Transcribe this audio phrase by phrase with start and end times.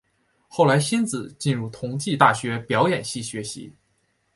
[0.47, 3.71] 后来馨子进入同济大学表演系学习。